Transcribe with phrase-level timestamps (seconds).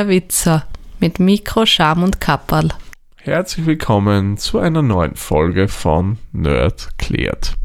[0.00, 0.64] der Witzer
[0.98, 2.70] mit Mikro, Scham und Kapperl.
[3.16, 7.58] Herzlich willkommen zu einer neuen Folge von Nerd klärt.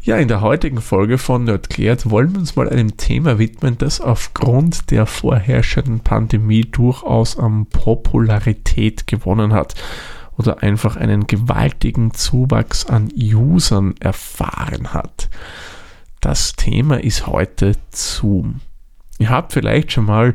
[0.00, 3.76] Ja, in der heutigen Folge von Nerd klärt wollen wir uns mal einem Thema widmen,
[3.76, 9.74] das aufgrund der vorherrschenden Pandemie durchaus an Popularität gewonnen hat
[10.38, 15.28] oder einfach einen gewaltigen Zuwachs an Usern erfahren hat.
[16.22, 18.62] Das Thema ist heute Zoom.
[19.18, 20.34] Ihr habt vielleicht schon mal,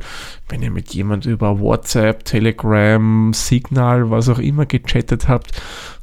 [0.50, 5.52] wenn ihr mit jemand über WhatsApp, Telegram, Signal, was auch immer gechattet habt,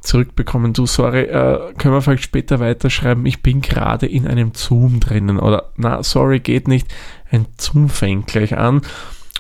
[0.01, 4.99] zurückbekommen, du, sorry, äh, können wir vielleicht später weiterschreiben, ich bin gerade in einem Zoom
[4.99, 5.39] drinnen.
[5.39, 6.89] Oder na, sorry, geht nicht,
[7.31, 8.81] ein Zoom fängt gleich an.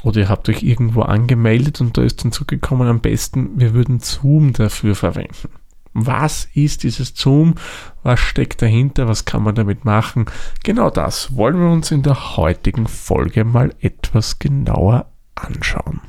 [0.02, 4.00] Oder ihr habt euch irgendwo angemeldet und da ist dann zurückgekommen, am besten, wir würden
[4.00, 5.48] Zoom dafür verwenden.
[5.92, 7.56] Was ist dieses Zoom?
[8.02, 9.08] Was steckt dahinter?
[9.08, 10.26] Was kann man damit machen?
[10.62, 16.00] Genau das wollen wir uns in der heutigen Folge mal etwas genauer anschauen.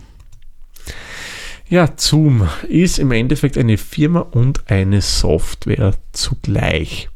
[1.68, 7.10] Ja, Zoom ist im Endeffekt eine Firma und eine Software zugleich.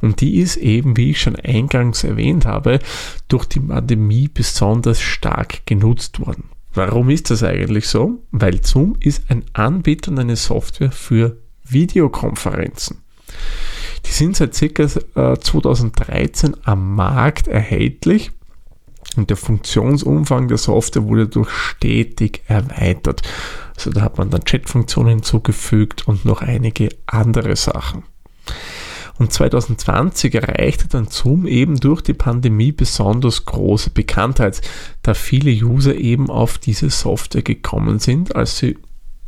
[0.00, 2.78] Und die ist eben, wie ich schon eingangs erwähnt habe,
[3.28, 6.44] durch die Pandemie besonders stark genutzt worden.
[6.72, 8.22] Warum ist das eigentlich so?
[8.32, 11.36] Weil Zoom ist ein Anbieter und eine Software für
[11.74, 13.02] Videokonferenzen.
[14.06, 15.36] Die sind seit ca.
[15.40, 18.30] 2013 am Markt erhältlich
[19.16, 23.22] und der Funktionsumfang der Software wurde durch stetig erweitert.
[23.76, 28.04] Also da hat man dann Chatfunktionen hinzugefügt und noch einige andere Sachen.
[29.16, 34.60] Und 2020 erreichte dann Zoom eben durch die Pandemie besonders große Bekanntheit,
[35.02, 38.76] da viele User eben auf diese Software gekommen sind, als sie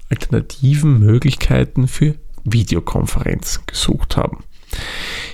[0.09, 4.45] alternativen Möglichkeiten für Videokonferenz gesucht haben.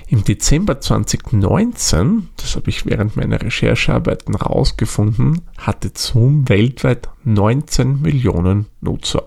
[0.09, 8.67] Im Dezember 2019, das habe ich während meiner Recherchearbeiten herausgefunden, hatte Zoom weltweit 19 Millionen
[8.81, 9.23] Nutzer.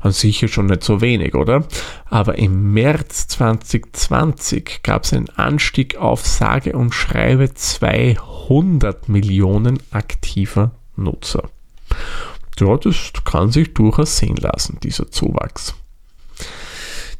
[0.00, 1.66] An sich ja schon nicht so wenig, oder?
[2.06, 10.72] Aber im März 2020 gab es einen Anstieg auf sage und schreibe 200 Millionen aktiver
[10.96, 11.50] Nutzer.
[12.58, 15.74] Ja, das kann sich durchaus sehen lassen, dieser Zuwachs.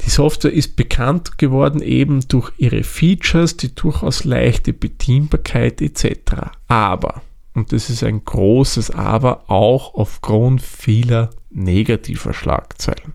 [0.07, 6.53] Die Software ist bekannt geworden eben durch ihre Features, die durchaus leichte Bedienbarkeit etc.
[6.69, 7.23] Aber,
[7.55, 13.15] und das ist ein großes Aber, auch aufgrund vieler negativer Schlagzeilen.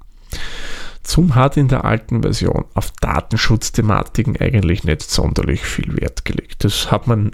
[1.02, 6.66] Zoom hat in der alten Version auf Datenschutzthematiken eigentlich nicht sonderlich viel Wert gelegt.
[6.66, 7.31] Das hat man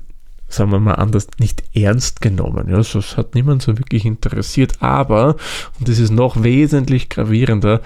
[0.48, 2.70] sagen wir mal anders, nicht ernst genommen.
[2.70, 4.82] Ja, das hat niemand so wirklich interessiert.
[4.82, 5.36] Aber,
[5.80, 7.82] und das ist noch wesentlich gravierender,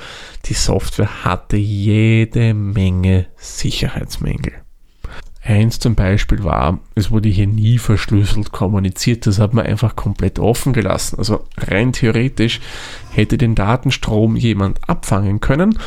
[0.46, 4.54] die Software hatte jede Menge Sicherheitsmängel.
[5.44, 10.38] Eins zum Beispiel war, es wurde hier nie verschlüsselt kommuniziert, das hat man einfach komplett
[10.38, 11.18] offen gelassen.
[11.18, 12.62] Also rein theoretisch
[13.12, 15.80] hätte den Datenstrom jemand abfangen können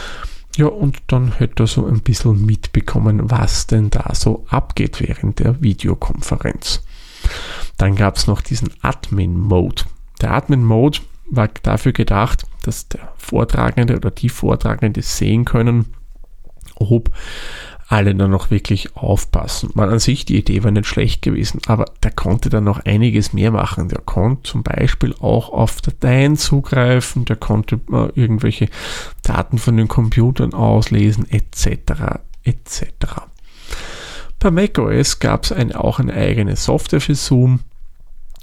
[0.56, 5.40] ja, und dann hätte er so ein bisschen mitbekommen, was denn da so abgeht während
[5.40, 6.84] der Videokonferenz.
[7.76, 9.84] Dann gab es noch diesen Admin-Mode.
[10.20, 11.00] Der Admin-Mode
[11.30, 15.94] war dafür gedacht, dass der Vortragende oder die Vortragende sehen können,
[16.76, 17.10] ob
[17.86, 19.70] alle dann noch wirklich aufpassen.
[19.74, 23.32] Man an sich, die Idee war nicht schlecht gewesen, aber der konnte dann noch einiges
[23.32, 23.88] mehr machen.
[23.88, 28.68] Der konnte zum Beispiel auch auf Dateien zugreifen, der konnte äh, irgendwelche
[29.22, 32.20] Daten von den Computern auslesen, etc.
[32.42, 32.86] etc.
[34.38, 37.60] Bei macOS gab es ein, auch eine eigene Software für Zoom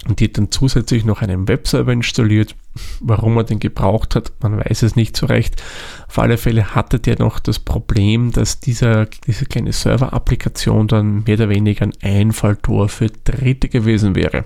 [0.08, 2.56] und die hat dann zusätzlich noch einen Webserver installiert.
[3.02, 5.62] Warum er den gebraucht hat, man weiß es nicht so recht.
[6.08, 11.36] Auf alle Fälle hatte der noch das Problem, dass dieser, diese kleine Server-Applikation dann mehr
[11.36, 14.46] oder weniger ein Einfalltor für Dritte gewesen wäre.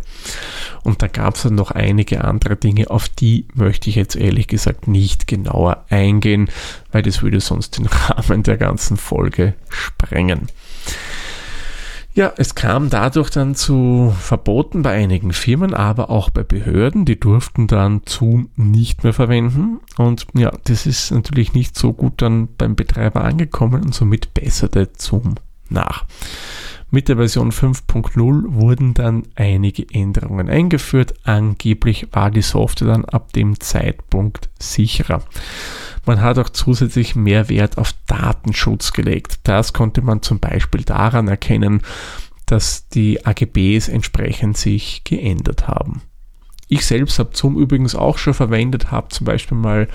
[0.84, 4.48] Und da gab es dann noch einige andere Dinge, auf die möchte ich jetzt ehrlich
[4.48, 6.50] gesagt nicht genauer eingehen,
[6.92, 10.48] weil das würde sonst den Rahmen der ganzen Folge sprengen.
[12.16, 17.04] Ja, es kam dadurch dann zu Verboten bei einigen Firmen, aber auch bei Behörden.
[17.04, 19.82] Die durften dann Zoom nicht mehr verwenden.
[19.98, 24.90] Und ja, das ist natürlich nicht so gut dann beim Betreiber angekommen und somit besserte
[24.98, 25.36] Zoom
[25.70, 26.06] nach.
[26.96, 31.14] Mit der Version 5.0 wurden dann einige Änderungen eingeführt.
[31.26, 35.22] Angeblich war die Software dann ab dem Zeitpunkt sicherer.
[36.06, 39.42] Man hat auch zusätzlich mehr Wert auf Datenschutz gelegt.
[39.44, 41.82] Das konnte man zum Beispiel daran erkennen,
[42.46, 46.02] dass die AGBs entsprechend sich geändert haben.
[46.70, 49.90] Ich selbst habe Zoom übrigens auch schon verwendet, habe zum Beispiel mal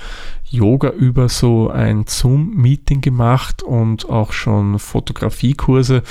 [0.50, 6.02] Yoga über so ein Zoom-Meeting gemacht und auch schon Fotografiekurse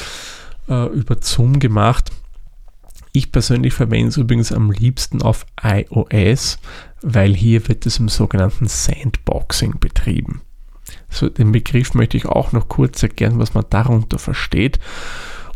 [0.69, 2.11] äh, über Zoom gemacht.
[3.11, 6.59] Ich persönlich verwende es übrigens am liebsten auf iOS,
[7.01, 10.41] weil hier wird es im sogenannten Sandboxing betrieben.
[11.09, 14.79] So, den Begriff möchte ich auch noch kurz erklären, was man darunter versteht.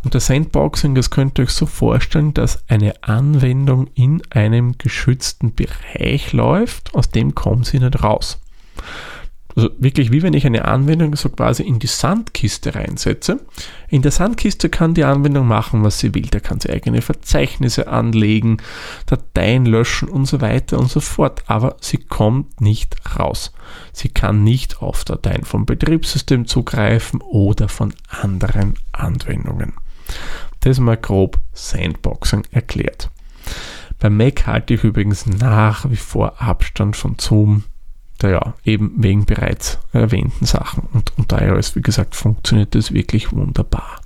[0.04, 6.32] Unter Sandboxing, das könnt ihr euch so vorstellen, dass eine Anwendung in einem geschützten Bereich
[6.32, 8.40] läuft, aus dem kommt sie nicht raus.
[9.56, 13.40] Also wirklich wie wenn ich eine Anwendung so quasi in die Sandkiste reinsetze.
[13.88, 16.26] In der Sandkiste kann die Anwendung machen, was sie will.
[16.30, 18.56] Da kann sie eigene Verzeichnisse anlegen,
[19.06, 21.44] Dateien löschen und so weiter und so fort.
[21.46, 23.52] Aber sie kommt nicht raus.
[23.92, 29.74] Sie kann nicht auf Dateien vom Betriebssystem zugreifen oder von anderen Anwendungen.
[30.60, 33.10] Das mal grob Sandboxing erklärt.
[33.98, 37.64] Beim Mac halte ich übrigens nach wie vor Abstand von Zoom
[38.22, 40.88] ja, eben wegen bereits erwähnten Sachen.
[40.92, 44.00] Und unter iOS, wie gesagt, funktioniert das wirklich wunderbar.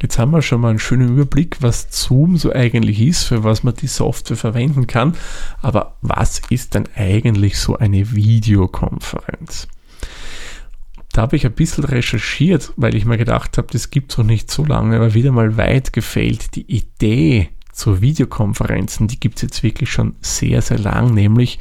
[0.00, 3.62] Jetzt haben wir schon mal einen schönen Überblick, was Zoom so eigentlich ist, für was
[3.62, 5.14] man die Software verwenden kann.
[5.60, 9.68] Aber was ist denn eigentlich so eine Videokonferenz?
[11.12, 14.24] Da habe ich ein bisschen recherchiert, weil ich mir gedacht habe, das gibt es noch
[14.24, 16.54] nicht so lange, aber wieder mal weit gefällt.
[16.54, 17.50] Die Idee
[17.80, 21.58] zu Videokonferenzen, die gibt es jetzt wirklich schon sehr, sehr lang, nämlich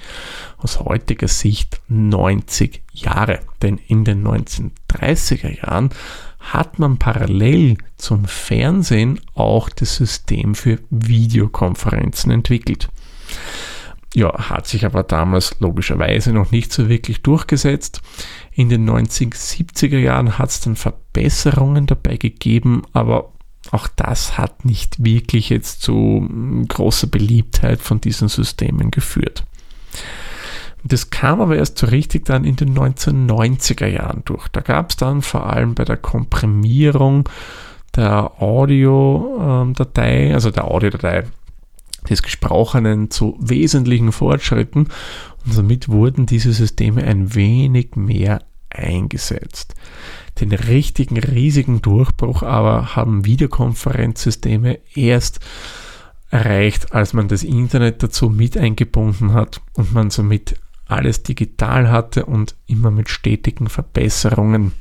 [0.58, 3.40] aus heutiger Sicht 90 Jahre.
[3.62, 5.92] Denn in den 1930er Jahren
[6.40, 12.90] hat man parallel zum Fernsehen auch das System für Videokonferenzen entwickelt.
[14.14, 18.02] Ja, hat sich aber damals logischerweise noch nicht so wirklich durchgesetzt.
[18.52, 23.32] In den 1970er Jahren hat es dann Verbesserungen dabei gegeben, aber
[23.72, 29.44] auch das hat nicht wirklich jetzt zu hm, großer Beliebtheit von diesen Systemen geführt.
[30.84, 34.48] Das kam aber erst so richtig dann in den 1990er Jahren durch.
[34.50, 37.28] Da gab es dann vor allem bei der Komprimierung
[37.96, 41.26] der Audiodatei, also der Audiodatei
[42.10, 44.88] des Gesprochenen zu wesentlichen Fortschritten
[45.46, 49.76] und somit wurden diese Systeme ein wenig mehr eingesetzt.
[50.40, 55.40] Den richtigen, riesigen Durchbruch aber haben Videokonferenzsysteme erst
[56.30, 62.26] erreicht, als man das Internet dazu mit eingebunden hat und man somit alles digital hatte
[62.26, 64.74] und immer mit stetigen Verbesserungen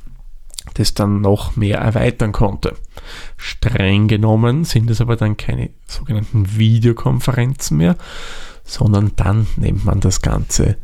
[0.73, 2.75] das dann noch mehr erweitern konnte.
[3.37, 7.95] Streng genommen sind es aber dann keine sogenannten Videokonferenzen mehr,
[8.63, 10.77] sondern dann nennt man das Ganze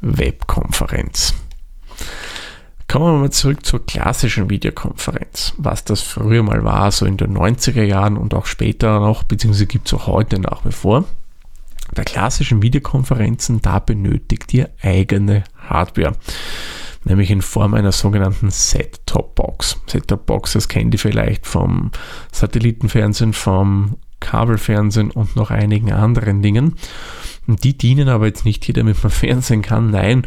[0.00, 1.34] Webkonferenz.
[2.90, 7.38] Kommen wir mal zurück zur klassischen Videokonferenz, was das früher mal war, so in den
[7.38, 11.04] 90er Jahren und auch später noch, beziehungsweise gibt es auch heute nach wie vor.
[11.94, 16.16] Bei klassischen Videokonferenzen, da benötigt ihr eigene Hardware,
[17.04, 19.82] nämlich in Form einer sogenannten Set-Top-Box.
[19.86, 21.92] Set-Top-Box, das kennt ihr vielleicht vom
[22.32, 26.74] Satellitenfernsehen, vom Kabelfernsehen und noch einigen anderen Dingen.
[27.46, 30.26] Und die dienen aber jetzt nicht hier, damit man Fernsehen kann, nein,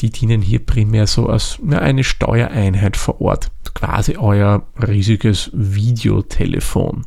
[0.00, 7.06] die dienen hier primär so als eine Steuereinheit vor Ort, quasi euer riesiges Videotelefon.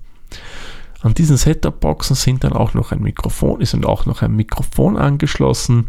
[1.01, 4.97] An diesen Setup-Boxen sind dann auch noch ein Mikrofon, ist dann auch noch ein Mikrofon
[4.97, 5.87] angeschlossen.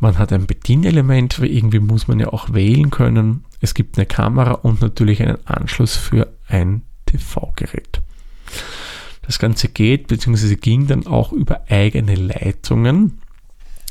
[0.00, 3.44] Man hat ein Bedienelement, weil irgendwie muss man ja auch wählen können.
[3.60, 8.02] Es gibt eine Kamera und natürlich einen Anschluss für ein TV-Gerät.
[9.22, 10.56] Das Ganze geht bzw.
[10.56, 13.20] ging dann auch über eigene Leitungen.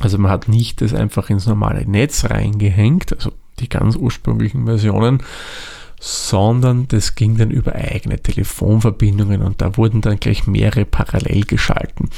[0.04, 5.24] Also man hat nicht das einfach ins normale Netz reingehängt, also die ganz ursprünglichen Versionen,
[5.98, 12.10] sondern das ging dann über eigene Telefonverbindungen und da wurden dann gleich mehrere parallel geschalten.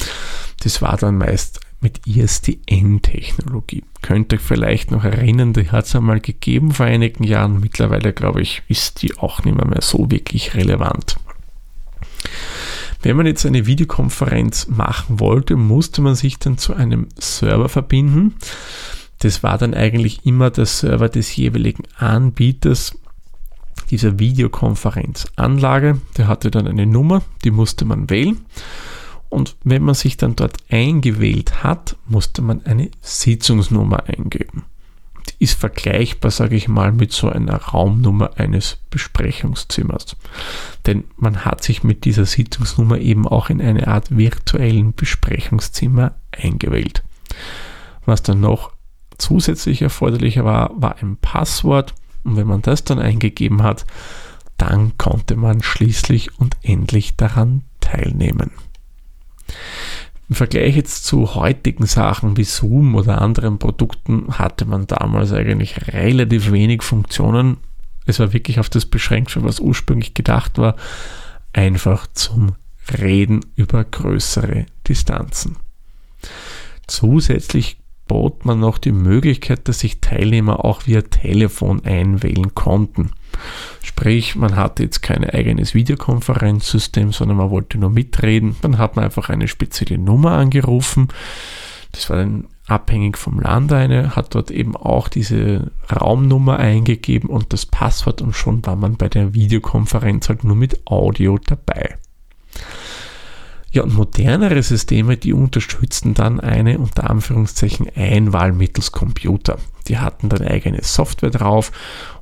[0.63, 3.84] Das war dann meist mit ISDN-Technologie.
[4.01, 7.60] Könnt ihr vielleicht noch erinnern, die hat es einmal gegeben vor einigen Jahren.
[7.60, 11.18] Mittlerweile, glaube ich, ist die auch nicht mehr, mehr so wirklich relevant.
[13.06, 18.34] Wenn man jetzt eine Videokonferenz machen wollte, musste man sich dann zu einem Server verbinden.
[19.20, 22.98] Das war dann eigentlich immer der Server des jeweiligen Anbieters
[23.92, 26.02] dieser Videokonferenzanlage.
[26.18, 28.44] Der hatte dann eine Nummer, die musste man wählen.
[29.30, 34.64] Und wenn man sich dann dort eingewählt hat, musste man eine Sitzungsnummer eingeben
[35.39, 40.15] ist vergleichbar, sage ich mal, mit so einer Raumnummer eines Besprechungszimmers.
[40.86, 47.03] Denn man hat sich mit dieser Sitzungsnummer eben auch in eine Art virtuellen Besprechungszimmer eingewählt.
[48.05, 48.72] Was dann noch
[49.17, 51.94] zusätzlich erforderlicher war, war ein Passwort.
[52.24, 53.86] Und wenn man das dann eingegeben hat,
[54.58, 58.51] dann konnte man schließlich und endlich daran teilnehmen.
[60.27, 65.94] Im Vergleich jetzt zu heutigen Sachen wie Zoom oder anderen Produkten hatte man damals eigentlich
[65.94, 67.58] relativ wenig Funktionen.
[68.05, 70.75] Es war wirklich auf das beschränkt, für was ursprünglich gedacht war,
[71.53, 72.55] einfach zum
[73.00, 75.58] reden über größere Distanzen.
[76.88, 77.77] Zusätzlich
[78.08, 83.12] bot man noch die Möglichkeit, dass sich Teilnehmer auch via Telefon einwählen konnten.
[83.82, 88.56] Sprich, man hatte jetzt kein eigenes Videokonferenzsystem, sondern man wollte nur mitreden.
[88.62, 91.10] Dann hat man einfach eine spezielle Nummer angerufen.
[91.92, 97.54] Das war dann abhängig vom Land eine, hat dort eben auch diese Raumnummer eingegeben und
[97.54, 101.98] das Passwort und schon war man bei der Videokonferenz halt nur mit Audio dabei.
[103.75, 109.58] Ja, und modernere Systeme, die unterstützten dann eine unter Anführungszeichen Einwahl mittels Computer.
[109.89, 111.74] Die hatten dann eigene Software drauf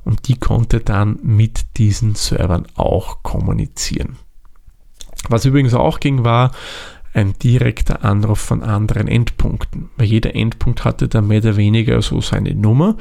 [0.02, 4.16] und die konnte dann mit diesen Servern auch kommunizieren.
[5.28, 6.50] Was übrigens auch ging, war
[7.12, 9.90] ein direkter Anruf von anderen Endpunkten.
[9.96, 12.96] Weil jeder Endpunkt hatte dann mehr oder weniger so seine Nummer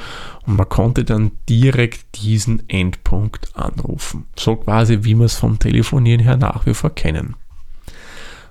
[0.46, 4.28] und man konnte dann direkt diesen Endpunkt anrufen.
[4.38, 7.36] So quasi, wie wir es vom Telefonieren her nach wie vor kennen.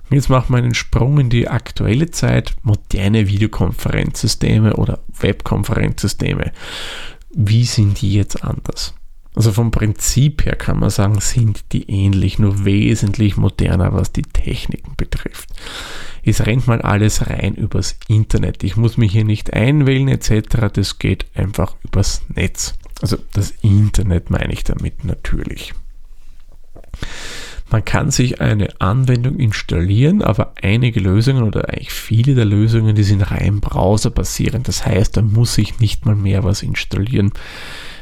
[0.09, 6.51] Jetzt machen wir einen Sprung in die aktuelle Zeit, moderne Videokonferenzsysteme oder Webkonferenzsysteme.
[7.31, 8.93] Wie sind die jetzt anders?
[9.35, 14.21] Also vom Prinzip her kann man sagen, sind die ähnlich, nur wesentlich moderner, was die
[14.21, 15.49] Techniken betrifft.
[16.23, 18.63] Es rennt mal alles rein übers Internet.
[18.63, 20.69] Ich muss mich hier nicht einwählen etc.
[20.71, 22.75] Das geht einfach übers Netz.
[23.01, 25.73] Also das Internet meine ich damit natürlich.
[27.73, 33.01] Man kann sich eine Anwendung installieren, aber einige Lösungen oder eigentlich viele der Lösungen, die
[33.01, 34.67] sind rein browserbasierend.
[34.67, 37.31] Das heißt, da muss ich nicht mal mehr was installieren.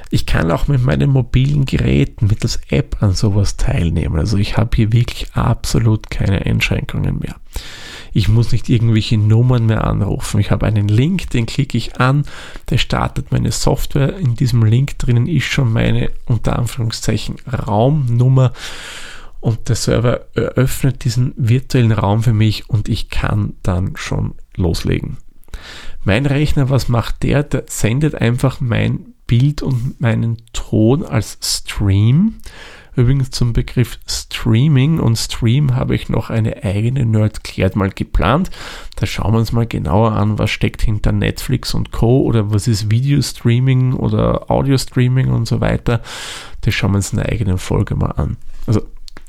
[0.10, 4.20] Ich kann auch mit meinen mobilen Geräten mittels App an sowas teilnehmen.
[4.20, 7.38] Also ich habe hier wirklich absolut keine Einschränkungen mehr.
[8.12, 10.42] Ich muss nicht irgendwelche Nummern mehr anrufen.
[10.42, 12.26] Ich habe einen Link, den klicke ich an,
[12.70, 14.18] der startet meine Software.
[14.18, 18.52] In diesem Link drinnen ist schon meine unter Anführungszeichen Raumnummer
[19.42, 25.18] und der Server eröffnet diesen virtuellen Raum für mich und ich kann dann schon loslegen.
[26.04, 27.44] Mein Rechner, was macht der?
[27.44, 32.36] Der sendet einfach mein Bild und meinen Ton als Stream.
[32.96, 38.52] Übrigens zum Begriff Streaming und Stream habe ich noch eine eigene Nerd klärt mal geplant.
[38.98, 42.24] Da schauen wir uns mal genauer an, was steckt hinter Netflix und Co.
[42.24, 46.02] oder was ist Video Streaming oder Audio Streaming und so weiter.
[46.62, 48.36] Das schauen wir uns in einer eigenen Folge mal an.
[48.68, 48.82] Also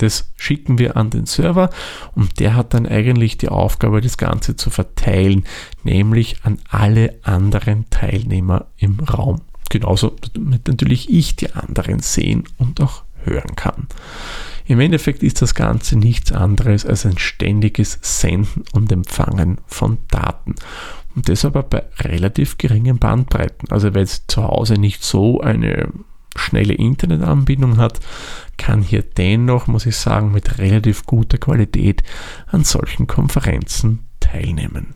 [0.02, 1.70] das schicken wir an den Server
[2.14, 5.44] und der hat dann eigentlich die Aufgabe, das Ganze zu verteilen,
[5.84, 9.42] nämlich an alle anderen Teilnehmer im Raum.
[9.70, 13.86] Genauso damit natürlich ich die anderen sehen und auch hören kann.
[14.66, 20.54] Im Endeffekt ist das Ganze nichts anderes als ein ständiges Senden und Empfangen von Daten.
[21.14, 23.70] Und das aber bei relativ geringen Bandbreiten.
[23.70, 25.88] Also wer jetzt zu Hause nicht so eine
[26.36, 28.00] schnelle Internetanbindung hat,
[28.56, 32.02] kann hier dennoch, muss ich sagen, mit relativ guter Qualität
[32.46, 34.94] an solchen Konferenzen teilnehmen.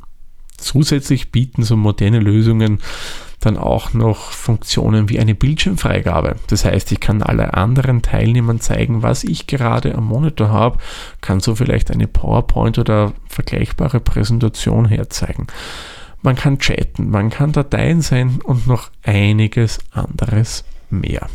[0.57, 2.81] Zusätzlich bieten so moderne Lösungen
[3.41, 6.37] dann auch noch Funktionen wie eine Bildschirmfreigabe.
[6.47, 10.79] Das heißt, ich kann alle anderen Teilnehmern zeigen, was ich gerade am Monitor habe,
[11.21, 15.49] kann so vielleicht eine PowerPoint oder vergleichbare Präsentation herzeigen.
[16.23, 21.29] Man kann chatten, man kann Dateien senden und noch einiges anderes mehr.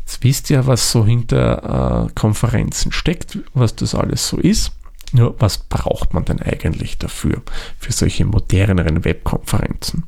[0.00, 4.72] Jetzt wisst ihr, was so hinter äh, Konferenzen steckt, was das alles so ist.
[5.12, 7.42] Nur was braucht man denn eigentlich dafür,
[7.78, 10.04] für solche moderneren Webkonferenzen?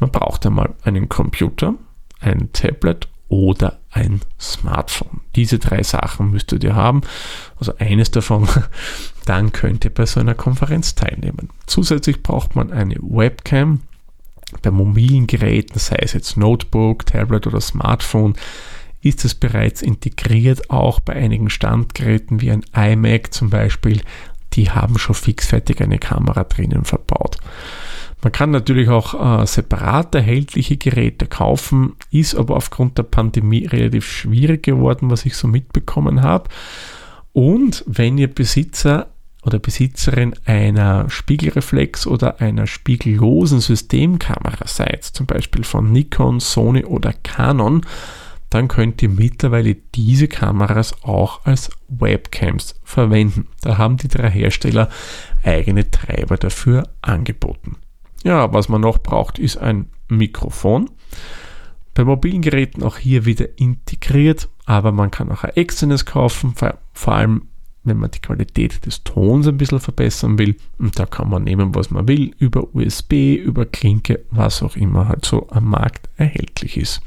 [0.00, 1.74] Man braucht einmal einen Computer,
[2.20, 5.20] ein Tablet oder ein Smartphone.
[5.34, 7.00] Diese drei Sachen müsstet ihr haben.
[7.58, 8.48] Also eines davon,
[9.24, 11.50] dann könnt ihr bei so einer Konferenz teilnehmen.
[11.66, 13.80] Zusätzlich braucht man eine Webcam.
[14.62, 18.34] Bei mobilen Geräten, sei es jetzt Notebook, Tablet oder Smartphone,
[19.02, 24.00] ist es bereits integriert, auch bei einigen Standgeräten wie ein iMac zum Beispiel,
[24.52, 27.38] die haben schon fixfertig eine Kamera drinnen verbaut.
[28.22, 34.06] Man kann natürlich auch äh, separat erhältliche Geräte kaufen, ist aber aufgrund der Pandemie relativ
[34.06, 36.48] schwierig geworden, was ich so mitbekommen habe.
[37.32, 39.08] Und wenn ihr Besitzer
[39.46, 47.12] oder Besitzerin einer Spiegelreflex oder einer spiegellosen Systemkamera seid, zum Beispiel von Nikon, Sony oder
[47.12, 47.82] Canon,
[48.50, 53.48] dann könnt ihr mittlerweile diese Kameras auch als Webcams verwenden.
[53.60, 54.88] Da haben die drei Hersteller
[55.42, 57.76] eigene Treiber dafür angeboten.
[58.24, 60.90] Ja, was man noch braucht, ist ein Mikrofon.
[61.94, 66.54] Bei mobilen Geräten auch hier wieder integriert, aber man kann auch ein externes kaufen,
[66.92, 67.48] vor allem
[67.86, 70.56] wenn man die Qualität des Tons ein bisschen verbessern will.
[70.78, 75.08] Und da kann man nehmen, was man will, über USB, über Klinke, was auch immer
[75.08, 77.00] halt so am Markt erhältlich ist.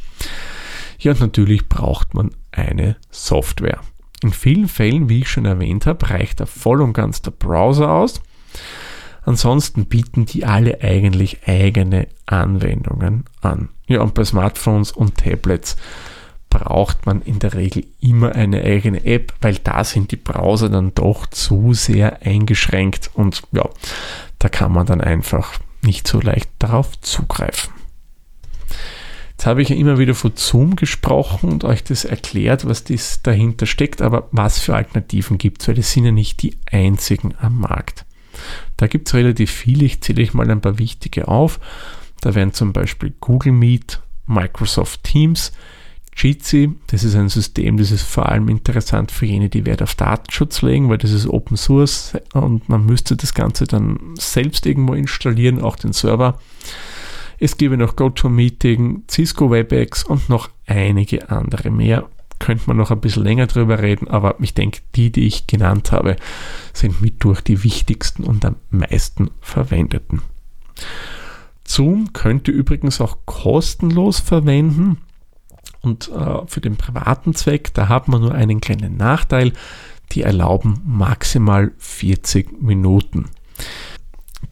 [0.99, 3.81] Ja, und natürlich braucht man eine Software.
[4.21, 7.91] In vielen Fällen, wie ich schon erwähnt habe, reicht da voll und ganz der Browser
[7.91, 8.21] aus.
[9.23, 13.69] Ansonsten bieten die alle eigentlich eigene Anwendungen an.
[13.87, 15.77] Ja, und bei Smartphones und Tablets
[16.49, 20.93] braucht man in der Regel immer eine eigene App, weil da sind die Browser dann
[20.95, 23.69] doch zu sehr eingeschränkt und ja,
[24.39, 27.73] da kann man dann einfach nicht so leicht darauf zugreifen.
[29.31, 33.21] Jetzt habe ich ja immer wieder von Zoom gesprochen und euch das erklärt, was das
[33.21, 37.35] dahinter steckt, aber was für Alternativen gibt es, weil das sind ja nicht die einzigen
[37.39, 38.05] am Markt.
[38.75, 41.59] Da gibt es relativ viele, ich zähle euch mal ein paar wichtige auf.
[42.19, 45.53] Da wären zum Beispiel Google Meet, Microsoft Teams,
[46.21, 49.95] Jitsi, das ist ein System, das ist vor allem interessant für jene, die Wert auf
[49.95, 54.95] Datenschutz legen, weil das ist Open Source und man müsste das Ganze dann selbst irgendwo
[54.95, 56.37] installieren, auch den Server.
[57.39, 62.05] Es gäbe noch GoToMeeting, Cisco WebEx und noch einige andere mehr.
[62.37, 65.93] Könnte man noch ein bisschen länger drüber reden, aber ich denke, die, die ich genannt
[65.93, 66.17] habe,
[66.73, 70.21] sind mit durch die wichtigsten und am meisten verwendeten.
[71.63, 74.97] Zoom könnte übrigens auch kostenlos verwenden.
[75.81, 79.53] Und äh, für den privaten Zweck, da hat man nur einen kleinen Nachteil.
[80.11, 83.29] Die erlauben maximal 40 Minuten.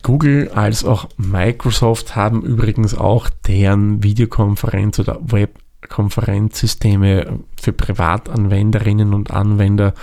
[0.03, 9.93] Google als auch Microsoft haben übrigens auch deren Videokonferenz- oder Webkonferenzsysteme für Privatanwenderinnen und Anwender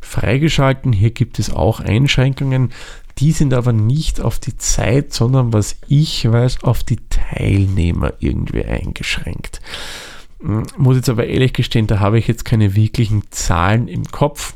[0.00, 0.92] freigeschalten.
[0.92, 2.72] Hier gibt es auch Einschränkungen.
[3.18, 8.64] Die sind aber nicht auf die Zeit, sondern was ich weiß, auf die Teilnehmer irgendwie
[8.64, 9.60] eingeschränkt.
[10.76, 14.54] Muss jetzt aber ehrlich gestehen, da habe ich jetzt keine wirklichen Zahlen im Kopf.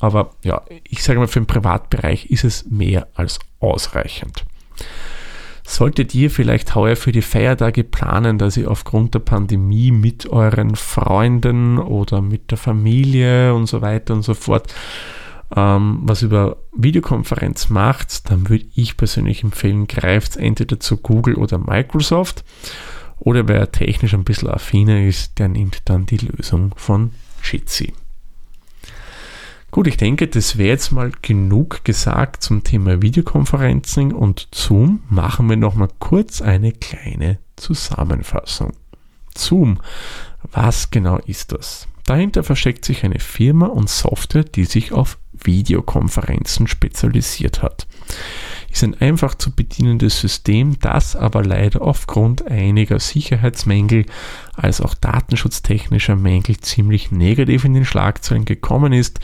[0.00, 4.44] Aber ja, ich sage mal, für den Privatbereich ist es mehr als ausreichend.
[5.64, 10.74] Solltet ihr vielleicht heuer für die Feiertage planen, dass ihr aufgrund der Pandemie mit euren
[10.74, 14.74] Freunden oder mit der Familie und so weiter und so fort
[15.54, 21.58] ähm, was über Videokonferenz macht, dann würde ich persönlich empfehlen, greift entweder zu Google oder
[21.58, 22.44] Microsoft
[23.20, 27.92] oder wer technisch ein bisschen affiner ist, der nimmt dann die Lösung von Jitsi.
[29.70, 35.02] Gut, ich denke, das wäre jetzt mal genug gesagt zum Thema Videokonferencing und Zoom.
[35.10, 38.72] Machen wir nochmal kurz eine kleine Zusammenfassung.
[39.36, 39.80] Zoom,
[40.52, 41.86] was genau ist das?
[42.06, 47.86] Dahinter versteckt sich eine Firma und Software, die sich auf Videokonferenzen spezialisiert hat
[48.70, 54.06] ist ein einfach zu bedienendes System, das aber leider aufgrund einiger Sicherheitsmängel
[54.54, 59.20] als auch datenschutztechnischer Mängel ziemlich negativ in den Schlagzeilen gekommen ist,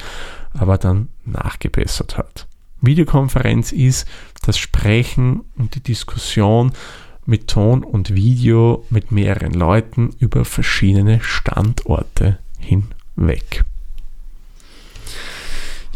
[0.52, 2.46] aber dann nachgebessert hat.
[2.80, 4.06] Videokonferenz ist
[4.42, 6.72] das Sprechen und die Diskussion
[7.26, 13.64] mit Ton und Video mit mehreren Leuten über verschiedene Standorte hinweg.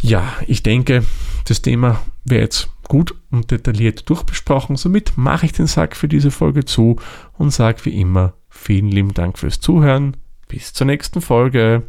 [0.00, 1.04] Ja, ich denke,
[1.44, 4.76] das Thema wäre jetzt gut und detailliert durchbesprochen.
[4.76, 6.96] Somit mache ich den Sack für diese Folge zu
[7.36, 10.16] und sage wie immer vielen lieben Dank fürs Zuhören.
[10.48, 11.82] Bis zur nächsten Folge.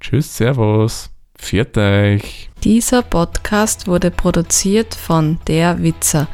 [0.00, 1.10] Tschüss, Servus.
[1.36, 2.48] Viert euch.
[2.62, 6.28] Dieser Podcast wurde produziert von Der Witzer.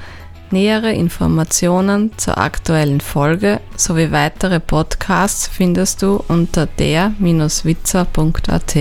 [0.53, 8.77] Nähere Informationen zur aktuellen Folge sowie weitere Podcasts findest du unter der-witzer.at.